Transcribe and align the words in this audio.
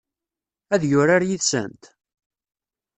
Ad 0.73 0.83
yurar 0.89 1.23
yid-sent? 1.27 1.83